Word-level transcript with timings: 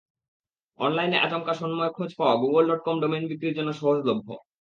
অনলাইনে 0.79 1.17
আচমকা 1.19 1.53
সন্ময় 1.61 1.91
খোঁজ 1.97 2.11
পান 2.17 2.33
গুগল 2.41 2.63
ডটকম 2.69 2.95
ডোমেইন 3.01 3.23
বিক্রির 3.31 3.57
জন্য 3.57 3.69
সহজলভ্য। 3.73 4.27